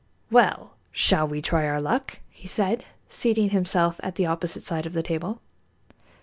"Well, 0.31 0.77
shall 0.91 1.27
we 1.27 1.43
try 1.43 1.67
our 1.67 1.79
luck?" 1.79 2.21
he 2.31 2.47
said, 2.47 2.83
seating 3.07 3.51
himself 3.51 3.99
at 4.01 4.15
the 4.15 4.25
opposite 4.25 4.63
side 4.63 4.87
of 4.87 4.93
the 4.93 5.03
table. 5.03 5.41